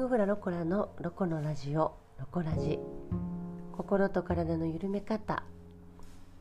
[0.00, 2.78] グフラロコラのロコのラジオロコラジ。
[3.76, 5.42] 心と体の緩め方。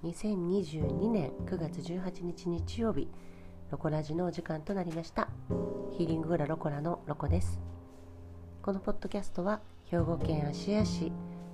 [0.01, 3.09] 2022年9月18日日曜日
[3.69, 5.27] ロコラジのお時間となりました。
[5.91, 7.59] ヒーリングフラロコラのロコです。
[8.61, 11.11] このポッドキャストは兵庫県芦屋市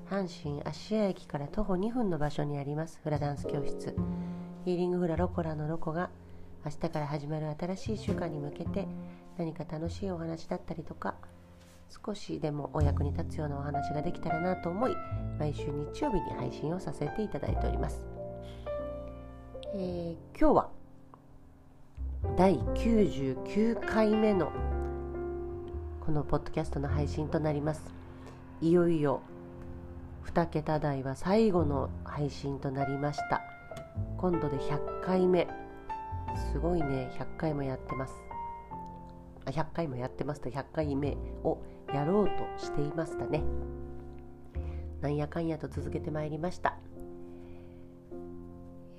[0.08, 3.96] 阪神芦屋駅から徒歩2分の場所にありますフラダンス教室。
[4.64, 6.12] ヒーリングフラロコラのロコが
[6.64, 8.88] 明日から始まる新しい週間に向けて
[9.40, 11.16] 何か楽しいお話だったりとか
[11.90, 14.96] 少しでもお役に立つようなお話ができたらなと思い
[15.40, 18.06] 毎週日曜日に配信をさせていただいております、
[19.74, 20.70] えー、今日は
[22.38, 24.52] 第99回目の
[26.06, 27.82] このポッドキャストの配信となります。
[28.62, 29.22] いよいよ
[30.26, 33.42] 2桁台は最後の配信となりました。
[34.18, 35.48] 今度で100回目。
[36.52, 37.10] すごいね。
[37.18, 38.14] 100回もやってます。
[39.46, 41.58] 100回もやってますと100回目を
[41.96, 43.44] やろうとしていましたね。
[45.02, 46.78] なんやかんやと続けてまいりました、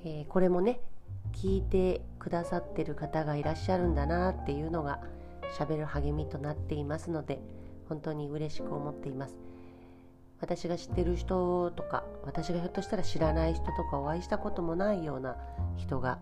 [0.05, 0.80] えー、これもね
[1.33, 5.00] 聞いてくださってる方がいらっしゃるんだなっていうのが
[5.56, 7.41] しゃべる励みとなっていますので
[7.88, 9.36] 本当に嬉しく思っています。
[10.38, 15.36] 私が知ってる人とか私がひょっとしたら知らない人とかお会いしたこともないような
[15.77, 16.19] 人が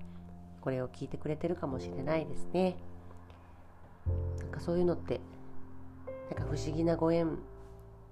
[0.61, 2.77] これを聞いてくれてるかもしれないですね。
[4.39, 5.21] なんかそういうのって
[6.37, 7.39] なんか不思議なご縁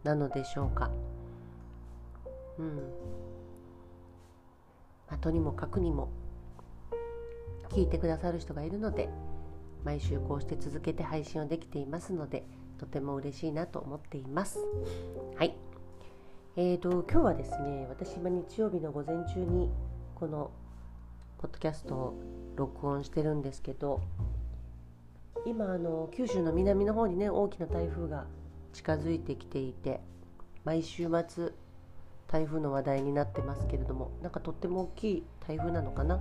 [0.05, 0.91] なのでしょうか。
[2.59, 2.77] うん、
[5.09, 6.11] まあ、とにもかくにも
[7.71, 9.09] 聞いてくださる人がいるので
[9.85, 12.45] 毎週こうして続けて配信をできていますので
[12.79, 14.59] とても嬉しいなと思っています。
[15.37, 15.57] はい。
[16.55, 19.71] えーと今日はですね私今日曜日の午前中に
[20.15, 20.51] この
[21.39, 22.15] ポッドキャストを
[22.57, 24.03] 録音してるんですけど
[25.45, 28.27] 今あの九州の南の方にね大きな台風が
[28.73, 30.01] 近づいてきていて
[30.65, 31.51] 毎週末
[32.29, 36.21] 台風の話題になってますけれどもなんかとっても大きい台風なのかな？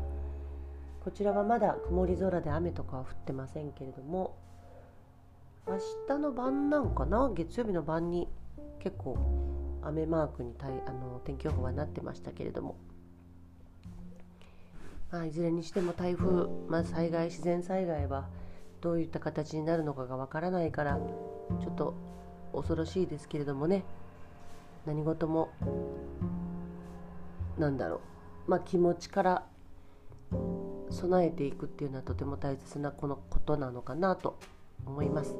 [1.03, 4.37] こちらはまだ曇り空で雨とかは降ってませんけれども
[5.67, 5.77] 明
[6.07, 7.31] 日の晩なんかな？
[7.33, 8.27] 月曜日の晩に
[8.79, 9.17] 結構
[9.83, 12.75] 雨マークにあの天気予報はなってましたけれども。
[15.11, 18.29] まあ、いずれにしても台風、まあ、災害自然災害は
[18.81, 20.99] どういった形になるのかがわからないから
[21.61, 21.95] ちょっと
[22.53, 23.83] 恐ろしいですけれどもね
[24.85, 25.49] 何事も
[27.57, 28.01] なんだろ
[28.47, 29.45] うまあ気持ちから
[30.89, 34.37] 備えていくっていうのはとても大切なこのことなのかなと
[34.85, 35.35] 思います。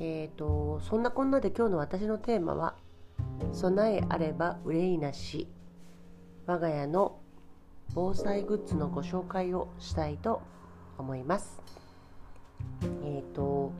[0.00, 2.74] えーと、そんなこんなで今日の私のテーマは
[3.52, 5.48] 「備えあれば憂いなし
[6.46, 7.18] 我が家の
[7.94, 10.42] 防災グッズのご紹介をしたいと
[10.98, 11.79] 思います。
[13.04, 13.72] えっ、ー、と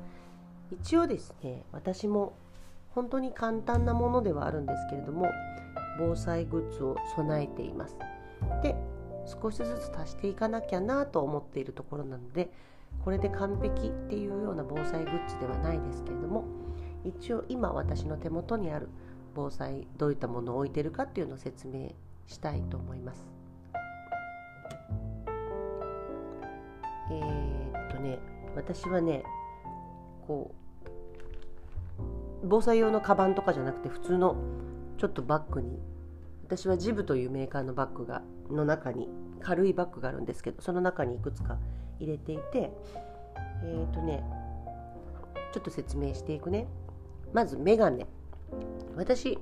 [0.71, 2.35] 一応ですね私も
[2.95, 5.27] 本当に簡単なものではあるんですけれども
[5.99, 7.97] 防災グッズを備えています。
[8.63, 8.75] で
[9.27, 12.51] 少しずつ足していかなきゃなと思っているところなので
[13.05, 16.45] これで完璧っていうような防災グッズではないですけれども
[17.05, 18.89] 一応今私の手元にある
[19.35, 21.93] 防災どういったものを置いてるかっていうのを説明
[22.27, 23.29] したいと思います。
[27.13, 28.19] えー、っとね
[28.57, 29.25] 私はね
[30.27, 32.01] こう
[32.45, 34.37] 防災用のカバンとかじゃなくて普通の
[34.99, 35.79] ちょっとバッグに
[36.45, 39.09] 私はジブというメーカーのバッグがの中に
[39.41, 41.59] 軽いバッグがあるんですけどその中にいくつか
[41.99, 42.73] 入れていて
[43.63, 44.23] えっ、とね
[45.53, 46.67] ちょっと説明していくね。
[47.33, 48.07] まずメガネ。
[48.97, 49.39] 私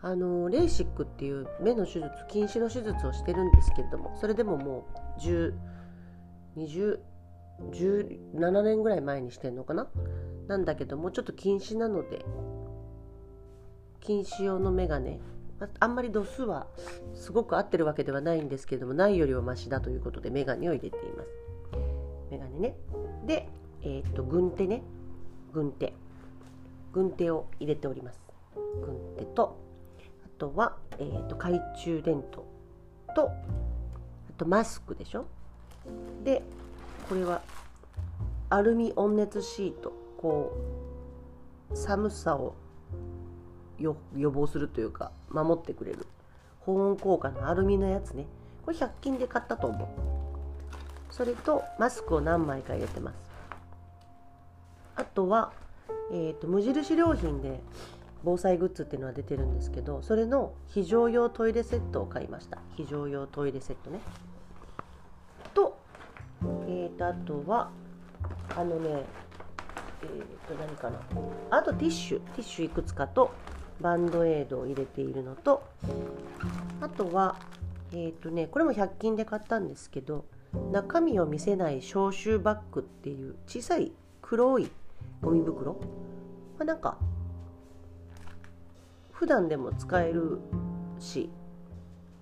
[0.00, 4.86] あのレーシックっていう目の手術近視の手術をしてるんですけれどもそれでもも
[5.16, 5.54] う10
[6.56, 6.98] 20
[7.60, 9.88] 17年ぐらい前にしてんのかな？
[10.48, 12.24] なんだけどもちょっと禁止なので。
[14.00, 15.18] 禁止用のメガネ。
[15.80, 16.66] あんまり度数は
[17.14, 21.28] すごく合ってるわけではないんですけれどもないよりはマシだということでメガネを入れています。
[22.30, 22.76] メガネね。
[23.24, 23.48] で
[23.80, 24.82] えー、っと軍手ね。
[25.54, 25.94] 軍手。
[26.92, 28.20] 軍手を入れております。
[28.84, 29.56] 軍手と
[30.26, 32.44] あとは、えー、っと懐中電灯
[33.14, 35.24] とあとマスクでしょ？
[36.24, 36.42] で
[37.08, 37.42] これは
[38.50, 39.92] アルミ温熱シート。
[40.18, 40.56] こ
[41.70, 42.54] う寒さを
[43.78, 43.94] 予
[44.30, 46.06] 防するというか守ってくれる。
[46.60, 48.26] 保温効果のアルミのやつね。
[48.64, 49.88] これ100均で買ったと思う。
[51.12, 53.16] それとマスクを何枚か入れてます。
[54.96, 55.52] あとは、
[56.10, 57.60] えーと、無印良品で
[58.22, 62.58] 防災グッズっていうのは出てるんですけどそれの非常用トイレセットを買いました。
[62.76, 64.00] 非常用トイレセットね。
[67.12, 67.70] と、あとは
[68.56, 69.04] あのね
[70.02, 71.00] えー、と何かな。
[71.50, 72.20] あとティッシュ。
[72.20, 73.32] ティッシュいくつかと
[73.80, 75.62] バンドエイドを入れているのと
[76.80, 77.36] あとは
[77.92, 80.24] えっ、ー、とねこれも100均で買ったんですけど
[80.72, 83.92] 中身を見せない消臭バッグっていう小さい
[84.22, 84.70] 黒い
[85.20, 85.78] ゴミ袋、ま
[86.60, 86.98] あ、なんか
[89.12, 90.40] 普段でも使える
[90.98, 91.30] し、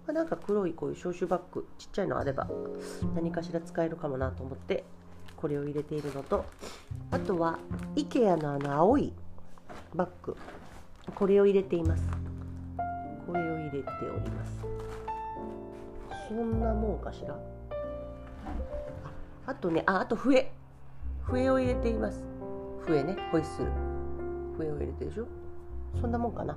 [0.07, 2.49] まあ、なんか黒いこういう消臭バッグちっちゃいのあれば
[3.15, 4.85] 何かしら使えるかもなと思って
[5.37, 6.45] これを入れているのと
[7.11, 7.59] あとは
[7.95, 9.13] IKEA のあの青い
[9.95, 10.37] バッグ
[11.15, 12.05] これを入れています。
[13.27, 14.59] これを入れております。
[16.29, 17.37] そんなもんかしら。
[19.47, 20.53] あとねああと笛。
[21.25, 22.23] 笛を入れています。
[22.87, 23.69] 笛ねホイッスル。
[24.59, 25.27] 笛を入れてるでしょ。
[26.01, 26.57] そんなもんかな。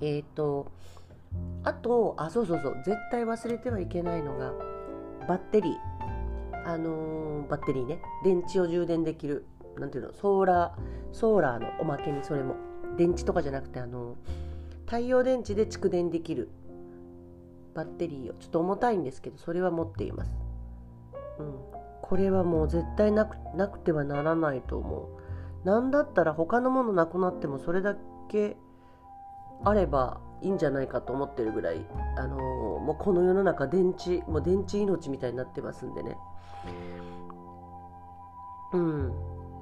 [0.00, 0.66] えっ、ー、と
[1.62, 4.52] あとあそうそうそう絶対忘れてはいけないのが
[5.28, 5.74] バッテリー。
[6.66, 8.02] あのー、バッテリーね。
[8.24, 9.46] 電池を充電できる。
[9.78, 10.12] なんていうの？
[10.12, 12.56] ソーラーソーラーのおまけにそれも。
[12.96, 14.16] 電池とかじゃなくてあの
[14.84, 16.50] 太陽電池で蓄電できる。
[17.74, 18.34] バッテリーを。
[18.34, 20.32] ちょっと重たいんですけどそれは持っています、
[21.38, 21.54] うん、
[22.02, 25.08] これはもう絶対なくなくてはならないと思
[25.64, 25.66] う。
[25.66, 27.96] なんだったら他のものなくなってもそれだ
[28.28, 28.56] け
[29.64, 31.84] あればいいんじゃないかと思ってるぐらい、
[32.16, 32.40] あのー、
[32.80, 36.16] もうこの世の中電池もう電池命みたいになってますんでね。
[38.72, 39.12] うん。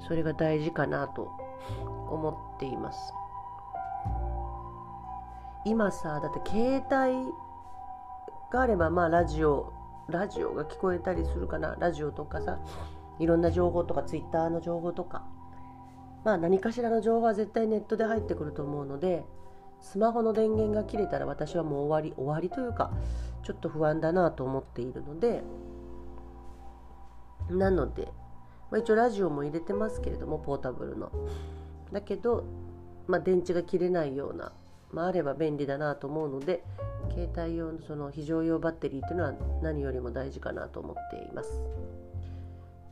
[0.07, 1.29] それが大事かなと
[2.11, 3.13] 思っています。
[5.65, 7.33] 今さだって携帯
[8.53, 9.73] があればまあラジオ
[10.09, 11.77] ラジオが聞こえたりするかな。
[11.79, 12.59] ラジオとかさ
[13.19, 15.27] いろんな情報とかツイッターの情報とか。
[16.25, 19.25] まあ何かしらの情報は絶対ネットで入ってくると思うので
[19.81, 22.93] スマホの電源が切れたら私はもう終わり終わりというか
[23.43, 25.43] ちょっと不安だなと思っているので
[27.51, 28.09] なので、
[28.71, 31.11] まあ、一応ラジオも入れてますけれどもポータブルの。
[31.93, 32.45] だけど、
[33.07, 34.53] まあ、電池が切れないような、
[34.93, 36.63] まあ、あれば便利だなと思うので
[37.11, 39.33] 携帯用のその非常用バッテリーというのは
[39.63, 41.63] 何よりも大事かなと思っています。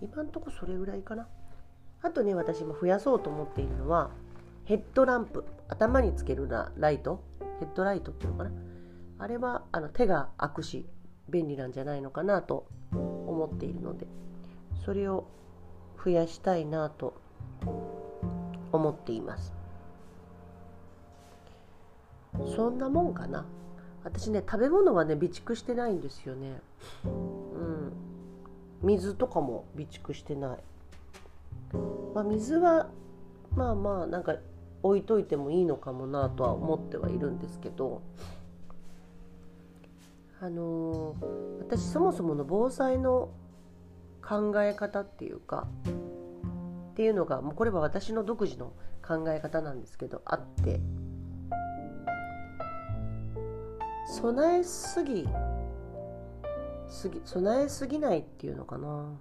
[0.01, 1.29] 今んとこそれぐらいかな。
[2.03, 4.11] あとね私も増やそうと思っているのは
[4.67, 7.23] ヘッドランプ頭につけるなライト？
[7.61, 8.51] ヘッドライトっていうのかな？
[9.21, 10.87] あれはあの手が開くし
[11.29, 14.09] 便利なんじゃないのかなと思っているので
[14.85, 15.29] それを
[16.05, 17.15] 増やしたいなと
[18.73, 19.53] 思っています。
[22.57, 23.47] そんなもんかな？
[24.03, 26.61] 私ね食べ物はね備蓄してないんですよね。
[27.05, 27.93] うん。
[28.83, 30.59] 水とかも備蓄してない。
[32.15, 32.89] まあ水は
[33.55, 34.35] まあまあなんか
[34.87, 38.03] 置いといてもいいのかもなとは思ってはいるんですけど
[40.41, 43.31] あのー、私そもそもの防災の
[44.27, 45.67] 考え方っていうか
[46.91, 48.73] っていうのがもうこれは私の独自の
[49.07, 50.81] 考え方なんですけどあって
[54.09, 55.27] 備えすぎ
[56.89, 59.13] すぎ備えすぎないっていうのかな。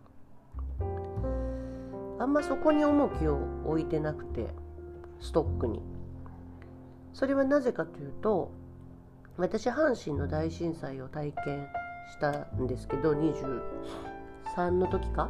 [2.18, 4.65] あんまそこに重きを置いてなくて。
[5.20, 5.82] ストックに。
[7.14, 8.52] それはなぜかというと
[9.38, 11.68] 私阪神の大震災を体験
[12.12, 15.30] したんですけど23の時か？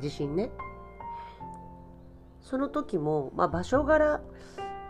[0.00, 0.50] 地震ね。
[2.40, 4.22] その時も、まあ、場所柄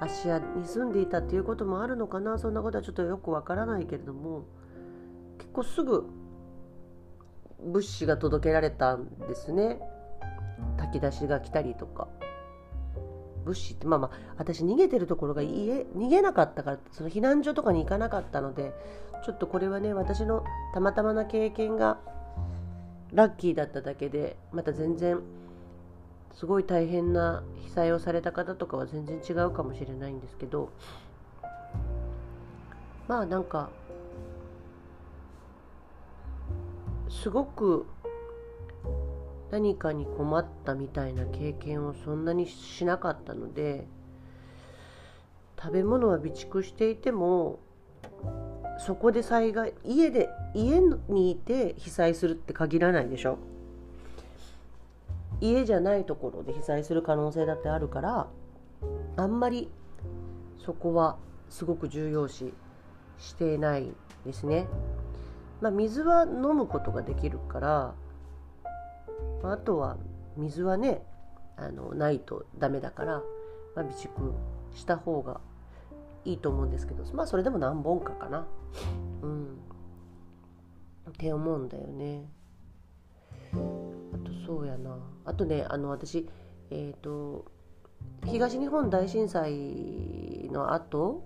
[0.00, 2.38] 芦屋に住んでいたっていうこともあるのかな？
[2.38, 4.44] そんなことはちょっとよくわからないけれども
[5.38, 6.06] 結構すぐ
[7.60, 9.80] 物資が届けられたんですね。
[10.76, 12.06] 炊き出しが来たりとか。
[13.48, 18.72] 物資ってまあまあ私逃げてるところが家逃げなかったからその避難所とかに行かなかったので
[19.24, 21.98] ちょっとこれはね私のたまたまな経験が
[23.12, 25.20] ラッキーだっただけでまた全然
[26.34, 30.70] すごい大変な被災をされた方とかは全然違うかもしれないんですけど
[33.08, 33.70] まあなんか
[37.08, 37.86] すごく
[39.50, 43.86] 何かに困ったみたいな経験をそんなにしなかったので
[45.60, 47.58] 食べ物は備蓄していても
[48.78, 53.38] そこで災害家で家にいて被災するって限らないでしょ
[55.40, 58.28] 家じゃないところで被災する可能性だってあるから
[59.16, 59.70] あんまり
[60.64, 61.16] そこは
[61.48, 62.52] すごく重要視
[63.18, 63.92] していない
[64.24, 64.66] ですね。
[65.60, 67.94] まあ、水は飲むことができるから
[69.42, 69.96] あとは
[70.36, 71.02] 水はね
[71.56, 73.22] あのないとダメだから、
[73.74, 74.32] まあ、備蓄
[74.74, 75.40] した方が
[76.24, 78.46] いいと思うんですけどまあそれでも何本かかな。
[79.22, 79.58] うん。
[81.10, 82.28] って思うんだよね。
[83.52, 84.98] あとそうやな。
[85.24, 86.28] あとねあの私
[86.70, 87.46] えっ、と
[88.26, 91.24] 東日本大震災の後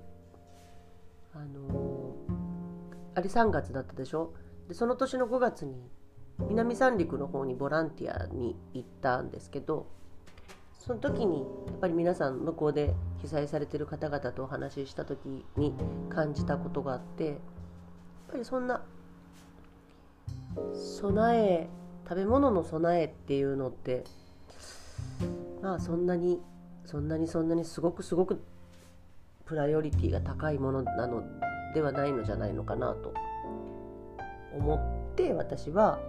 [1.35, 2.15] あの
[3.15, 4.33] あれ3月だったでしょ？
[4.69, 5.91] でその年の5月に
[6.49, 9.87] 南三陸の方にボランティアに行ったんですけど
[10.79, 15.75] その時にやっぱり皆さん向こうで被災されてる方々とお話しした時に
[16.09, 17.37] 感じたことがあってやっ
[18.33, 18.83] ぱりそんな
[20.75, 21.69] 備え
[22.09, 24.05] 食べ物の備えっていうのって
[25.63, 26.41] まあそんなに
[26.85, 28.43] そんなにそんなにすごくすごく
[29.47, 31.23] プライオリティが高いものなの
[31.75, 33.15] ではないのじゃないのかなと
[34.55, 34.77] 思
[35.13, 36.01] って私は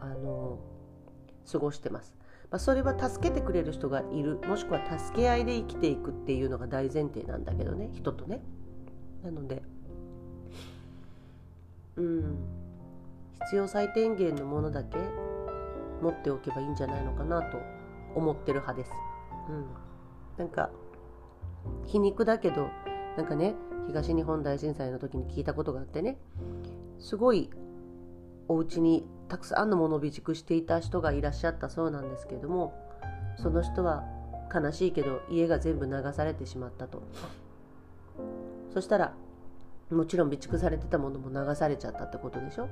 [0.00, 0.58] あの
[1.50, 2.14] 過ごしてます。
[2.50, 8.42] まあ、それは助けてくれる人がいるもしくは助け合いで生きていくっていうのが大前提なんだけどね人とね。
[9.22, 9.62] なので
[11.96, 12.38] うん
[13.42, 14.96] 必要最低限のものだけ
[16.02, 17.58] 持っておけばいいんじゃないのかなと
[18.14, 18.90] 思ってる派です。
[19.48, 19.66] うん、
[20.38, 20.70] なんか
[21.86, 22.68] 皮肉だけど
[23.16, 23.54] なんかね
[23.86, 26.18] 東日本大震災の時に聞いたことがあってね
[26.98, 27.50] すごい
[28.50, 32.74] お家にたくさんのものを備蓄していた人がいらっしゃったそうなんですけれども
[33.36, 34.02] その人は
[34.52, 37.00] 悲しいけど家が全部流されてしまったと。
[38.74, 39.14] そしたら
[39.88, 42.68] もちろん備蓄されてたものも流されちゃったってことでしょ？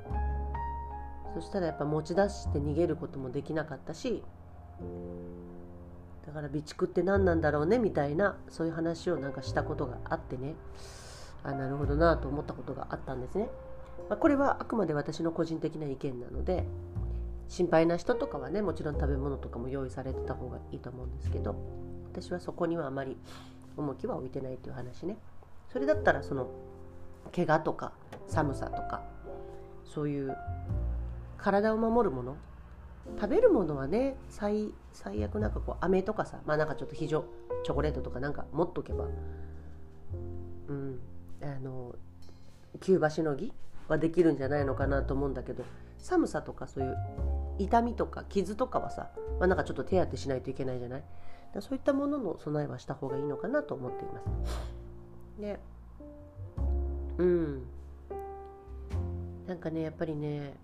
[1.34, 4.24] そしたらやっぱ持ち出して逃げることもできなかったし
[6.26, 10.54] だから備蓄って何なんだろうねみたいなそういう話をなんかしたことがあってね。
[11.44, 13.48] あなるほどなと思ったことがあったんですね。
[14.08, 16.64] まあ、これはあくまで私の個人的な意見なので
[17.48, 21.56] 心配な人とかはねもちろん食べ物とかも用意されてた方がいいと思うんですけど
[22.12, 23.16] 私はそこにはあまり
[23.76, 25.16] 重きは置いてないという話ね。
[25.72, 26.50] それだったらその
[27.34, 27.92] 怪我とか
[28.26, 29.02] 寒さとか
[29.84, 30.36] そういう
[31.36, 32.36] 体を守るもの
[33.16, 37.24] 食べるものはね最最悪なんかこう飴とかさまあなんかちょっと非常
[37.64, 39.06] チョコレートとかなんか持っとけば
[40.68, 41.00] うん
[41.42, 41.94] あの
[42.80, 43.52] 急場しのぎ
[43.88, 45.64] はできるんじゃないのかなと思うんだけど
[45.98, 46.96] 寒さとかそういう
[47.58, 51.02] 痛みとか傷とかはさ、まあ、なんかちょっと手当てしないといけないじゃない？
[51.54, 55.40] だそういったものの備えはした方がいいのかなと思っています。
[55.40, 55.60] ね
[57.18, 57.62] うん
[59.46, 60.54] なんかねやっぱりね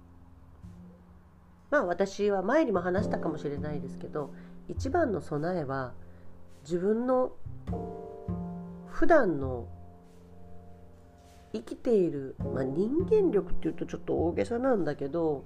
[1.71, 4.33] まあ私は前にも話したかもしれないですけど
[4.69, 5.95] 一番の備えは
[6.63, 7.33] 自分の
[8.91, 9.67] 普段の
[11.55, 15.45] 生きている、まあ、人間力っていうとちょっと大げさなんだけど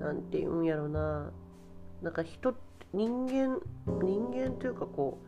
[0.00, 1.30] 何て言うんやろな。
[2.02, 2.54] なんか人
[2.92, 5.18] 人間人間というかこ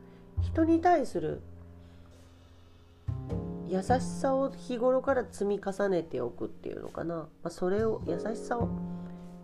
[0.40, 1.40] う人に対する
[3.68, 8.68] 優しさを日頃から積み重ねておくっていうのかな、まあ、それを優しさを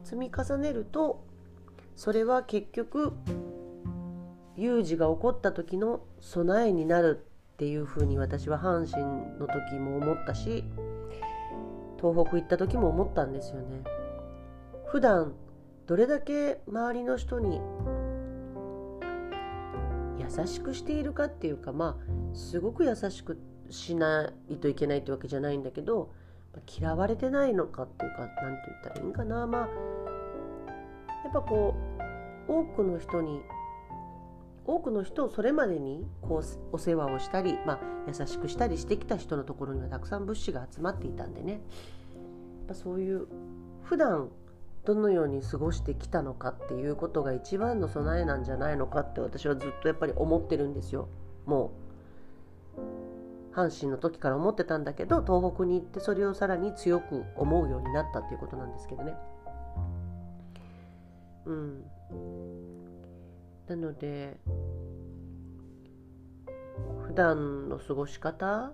[0.05, 1.25] 積み重ねると
[1.97, 3.13] それは結局
[4.57, 7.25] 有事が起こった時の備えになる
[7.61, 9.05] っていうふうに私は阪神
[9.39, 10.65] の時も思ったし
[12.01, 13.85] 東北行った時も思ったんですよね。
[14.87, 15.35] 普段
[15.87, 17.61] どれだけ周りの人に
[20.19, 23.39] 優しくしているかっていうかまあすごく優しく
[23.69, 26.15] しないといけないってわけじゃないんだけど
[26.67, 29.69] 嫌われてないのかっていうか何て言ったらいいんかなまあ
[31.25, 31.75] やっぱこ
[32.49, 33.43] う多くの人に
[34.67, 41.61] 多くの人をそれまでにこうお世話をしたり、まあ、優しくしたりしてきた人のところにはたくさん物資が集まっていたんでね。
[42.71, 43.27] やそういう
[43.83, 44.31] 普段
[44.85, 51.09] どのように過ごしてきたのかっていうことが一番の備えなんじゃないのかって私はずっとやっぱり思ってるんですよ。
[51.45, 51.73] も
[52.77, 59.15] う阪神の時から思ってたんだけど東北に行ってそれをさらに強く思うようになったっていうことなんですけどね。
[61.47, 61.85] うん。
[63.71, 64.37] なので
[67.07, 68.73] 普段の過ごし方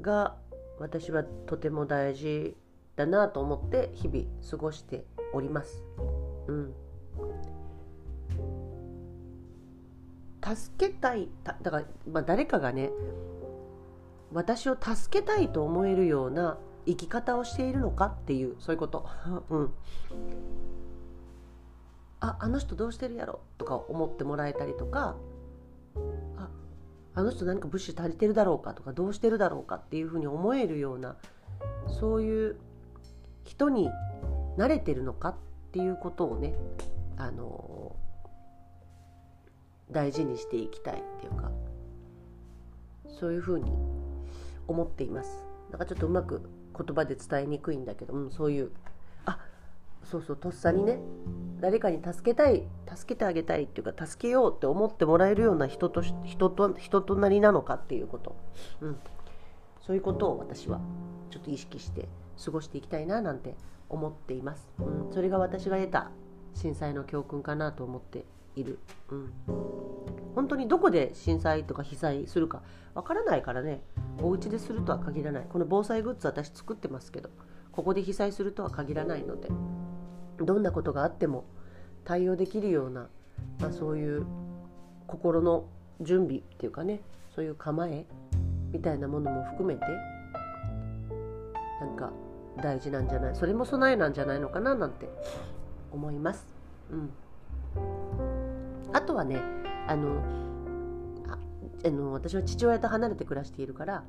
[0.00, 0.36] が
[0.78, 2.56] 私はとても大事
[2.96, 5.84] だなと思って日々過ごしております。
[6.46, 6.74] うん、
[10.42, 12.90] 助けたいだから、まあ、誰かがね
[14.32, 19.06] 私を助けたいと思えるような生き方をしているのかっていうそういうこと。
[19.50, 19.74] うん
[22.24, 25.14] ああの人どうしてるやろとか思ってもらえたりとか
[26.38, 26.48] あ
[27.14, 31.16] あの人何か物資足りてるだろうかとかどうしてるだろうかっていうふうに思えるような
[32.00, 32.56] そういう
[33.44, 33.90] 人に
[34.56, 35.34] 慣れてるのかっ
[35.72, 36.54] ていうことをね
[37.18, 37.94] あの
[39.90, 41.50] 大事にしていきたいっていうか
[43.20, 43.70] そういうふうに
[44.66, 45.44] 思っています。
[45.70, 46.40] なんかちょっとうまく
[46.76, 48.70] 言葉で伝えにくいんだけど、うん、そういう
[49.26, 49.38] あ
[50.04, 50.98] そうそうとっさにね
[51.64, 52.62] 誰かに助けたい
[52.94, 58.36] 助けてあげたいっていうか助けようって思ってもらえるような人と人と人となりなのかっていうこと、
[58.82, 58.98] うん、
[59.80, 60.78] そういうことを私は
[61.30, 62.06] ちょっと意識して
[62.44, 63.54] 過ごしていきたいななんて
[63.88, 66.10] 思っています、うん、それが私が得た
[66.52, 68.78] 震災の教訓かなと思っている、
[69.08, 69.32] うん、
[70.34, 72.60] 本当にどこで震災とか被災するか
[72.92, 73.80] わからないからね。
[74.22, 75.46] お家でするとは限らない。
[75.48, 77.28] この防災グッズ私作ってますけど
[77.72, 79.48] ここで被災するとは限らないので。
[80.38, 81.44] どんなことがあっても
[82.04, 83.08] 対応できるような、
[83.60, 84.26] まあ、そういう
[85.06, 85.64] 心の
[86.00, 87.00] 準備っていうかね
[87.34, 88.06] そういう構え
[88.72, 89.80] みたいなものも含めて
[91.80, 92.12] なんか
[92.62, 95.08] 大事なんじゃないそれも備えなんじゃないのかななんて
[95.92, 96.44] 思います。
[96.90, 97.10] うん、
[98.92, 99.40] あとはね
[99.86, 100.22] あの
[101.84, 104.04] あの私は父親と離れて暮らしているから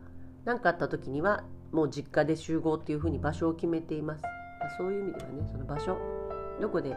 [0.45, 4.23] 何かあった時にはもう実家で集合っていうふうに場所を決めています。
[4.77, 5.97] そういう意味ではねその場所
[6.61, 6.95] どこで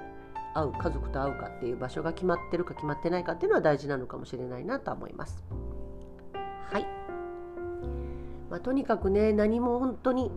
[0.55, 5.45] 会う家族と会うかっていう場所が決まってるか決まってないかっていうのは大事なのかもしれないなとは思います。
[6.71, 6.87] はい、
[8.51, 10.31] まあ、とにかくね何も本当に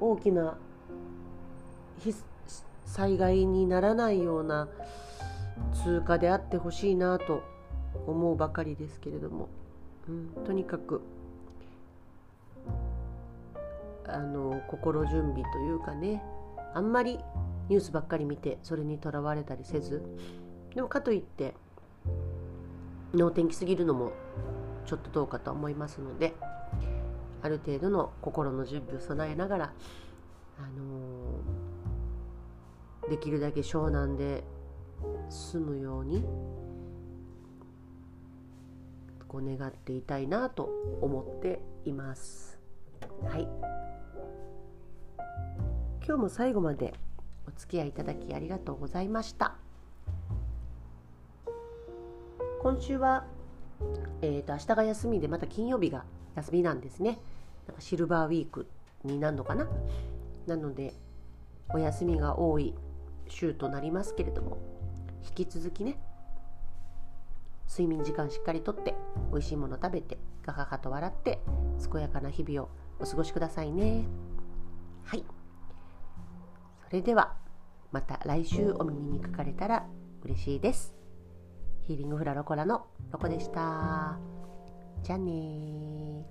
[0.00, 0.56] 大きな
[2.86, 4.68] 災害にならないような
[5.84, 7.42] 通過であってほしいなと
[8.06, 9.48] 思うばかりですけれども、
[10.08, 11.02] うん、とにかく
[14.06, 16.22] あの心準備というかね
[16.74, 17.18] あんまり
[17.70, 20.02] ニュースばっかり見てそれにとらわれたりせず
[20.74, 21.54] でもかといって
[23.14, 24.12] 能天気すぎるのも
[24.84, 26.34] ちょっとどうかと思いますので
[27.42, 29.72] ある程度の心の準備を備えながら、
[30.58, 34.44] あのー、できるだけ湘南で
[35.30, 36.24] 済むように
[39.26, 40.68] こう願っていたいなと
[41.00, 42.58] 思っています。
[43.22, 43.48] はい
[46.04, 46.92] 今日も最後まで
[47.46, 49.56] お付き合いいただきありがとうございました。
[52.62, 53.24] 今週は、
[54.22, 56.04] えーと、明日が休みでまた金曜日が
[56.36, 57.18] 休みなんですね。
[57.66, 58.66] なんかシルバーウィーク
[59.04, 59.68] になるのかな？
[60.46, 60.94] なので
[61.70, 62.74] お休みが多い
[63.28, 64.58] 週となりますけれども
[65.24, 65.98] 引き続きね
[67.68, 68.94] 睡眠時間しっかりとって
[69.30, 71.38] 美味しいもの食べてガハハと笑って
[71.92, 74.04] 健やかな日々をお過ごしくださいね。
[75.04, 75.24] はい。
[76.90, 77.36] それでは
[77.92, 79.86] また来週お耳にかかれたら
[80.24, 80.92] 嬉しいです。
[81.86, 84.18] ヒーリングフラロコラのロコでした。
[85.04, 86.26] じゃあね